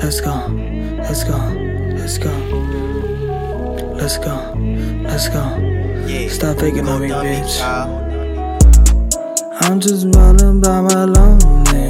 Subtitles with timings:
[0.00, 0.32] Let's go,
[0.96, 1.36] let's go,
[1.96, 2.30] let's go,
[3.94, 4.54] let's go,
[5.02, 6.28] let's go.
[6.28, 7.60] Stop faking on me, bitch.
[9.60, 11.88] I'm just rolling by my lonely,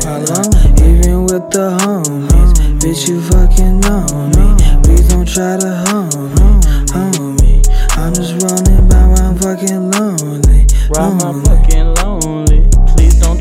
[0.83, 2.53] even with the homies.
[2.81, 4.57] Bitch, you fucking know me.
[4.83, 6.61] Please don't try to hold me,
[6.93, 7.63] hold me.
[7.91, 11.98] I'm just running by my fucking lonely, Ride my fucking lonely.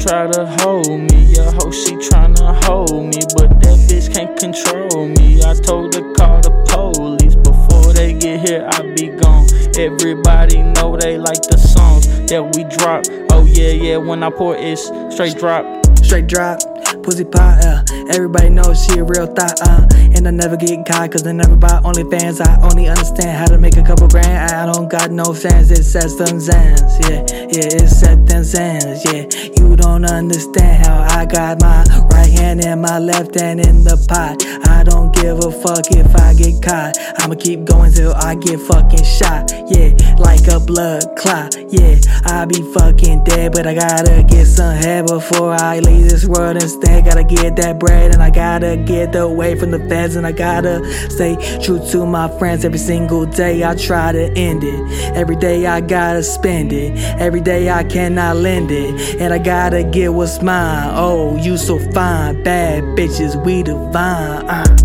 [0.08, 1.26] Try to hold me.
[1.36, 5.42] Your hoe, she tryna hold me, but that bitch can't control me.
[5.44, 8.66] I told her call the police before they get here.
[8.72, 9.46] I be gone.
[9.78, 13.04] Everybody know they like the songs that we drop.
[13.34, 13.98] Oh yeah, yeah.
[13.98, 14.78] When I pour it
[15.12, 15.66] straight drop.
[15.98, 16.60] Straight drop,
[17.08, 17.84] pussy pie, uh.
[18.12, 19.88] Everybody knows she a real thought, uh.
[20.16, 22.46] And I never get caught, cause I never buy OnlyFans.
[22.46, 24.52] I only understand how to make a couple grand.
[24.52, 27.24] I don't got no fans, it sets them zans, yeah.
[27.32, 29.24] Yeah, it set them zans, yeah.
[29.58, 33.96] You don't understand how I got my right hand and my left hand in the
[34.10, 34.44] pot.
[34.68, 36.98] I don't give a fuck if I get caught.
[37.20, 40.16] I'ma keep going till I get fucking shot, yeah.
[40.18, 42.00] Like a blood clot, yeah.
[42.26, 46.56] I be fucking dead, but I gotta get some head before I leave this world
[46.56, 47.06] instead.
[47.06, 50.84] Gotta get that bread and I gotta get away from the feds and I gotta
[51.10, 53.64] stay true to my friends every single day.
[53.64, 55.16] I try to end it.
[55.16, 56.98] Every day I gotta spend it.
[57.20, 59.22] Every day I cannot lend it.
[59.22, 60.92] And I gotta get what's mine.
[60.94, 62.44] Oh, you so fine.
[62.44, 64.46] Bad bitches, we divine.
[64.48, 64.78] Uh.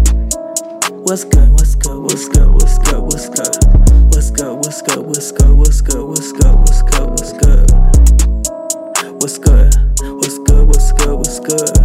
[1.04, 1.50] What's good?
[1.50, 2.00] What's good?
[2.00, 2.51] What's good?
[11.32, 11.78] What's good?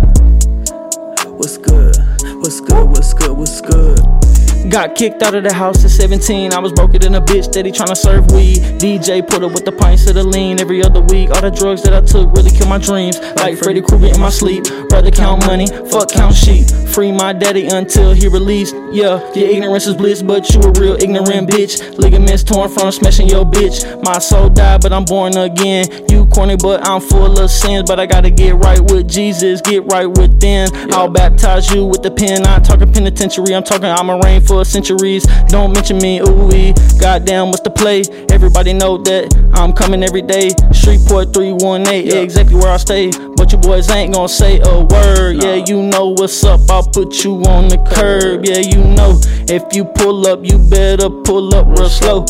[1.37, 1.95] What's good?
[2.35, 2.89] What's good?
[2.89, 3.37] What's good?
[3.37, 4.26] What's good?
[4.69, 6.51] Got kicked out of the house at 17.
[6.51, 8.57] I was broken than a bitch, steady tryna serve weed.
[8.79, 11.29] DJ put up with the pints of the lean every other week.
[11.29, 13.17] All the drugs that I took really killed my dreams.
[13.37, 14.65] Like Freddy Krueger in my sleep.
[14.91, 16.67] Rather count money, fuck count sheep.
[16.89, 18.75] Free my daddy until he released.
[18.91, 21.97] Yeah, your ignorance is bliss, but you a real ignorant bitch.
[21.97, 23.85] Ligaments torn from smashing your bitch.
[24.03, 25.85] My soul died, but I'm born again.
[26.09, 27.87] You corny, but I'm full of sins.
[27.87, 30.69] But I gotta get right with Jesus, get right within.
[30.91, 32.45] I'll baptize you with the pen.
[32.45, 35.25] I'm talking penitentiary, I'm talking I'm a rain centuries.
[35.47, 36.73] Don't mention me, ooh wee.
[36.99, 38.03] Goddamn, what's the play?
[38.31, 40.51] Everybody know that I'm coming every day.
[40.73, 42.21] Shreveport 318, yeah.
[42.21, 43.11] exactly where I stay.
[43.35, 45.43] But you boys ain't gonna say a word.
[45.43, 46.61] Yeah, you know what's up.
[46.69, 48.45] I'll put you on the curb.
[48.45, 49.19] Yeah, you know
[49.49, 52.25] if you pull up, you better pull up real slow.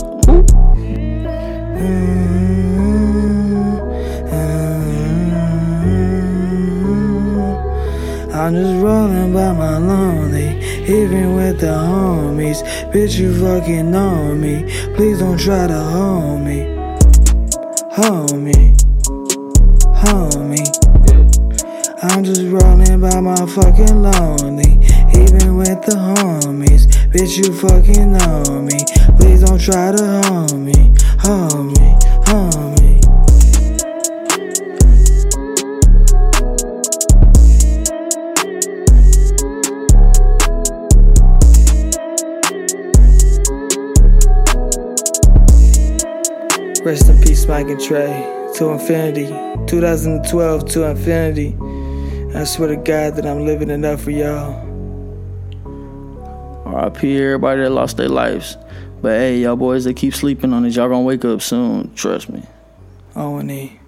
[8.48, 12.64] I'm just rolling by my lonely, even with the homies.
[12.94, 14.64] Bitch, you fucking know me.
[14.96, 16.64] Please don't try to hold me.
[17.92, 18.74] Hold me.
[20.04, 20.64] Hold me.
[22.04, 24.80] I'm just rolling by my fucking lonely,
[25.14, 26.88] even with the homies.
[27.12, 28.80] Bitch, you fucking know me.
[29.20, 30.94] Please don't try to hold me.
[31.20, 31.96] Hold me.
[32.28, 32.77] Hold me.
[46.88, 48.50] Rest in peace, Mike and Trey.
[48.56, 49.28] To infinity.
[49.68, 51.54] 2012 to infinity.
[52.34, 54.54] I swear to God that I'm living enough for y'all.
[56.66, 58.56] RIP everybody that lost their lives.
[59.02, 61.94] But hey, y'all boys that keep sleeping on it, y'all gonna wake up soon.
[61.94, 62.42] Trust me.
[63.18, 63.82] O and E.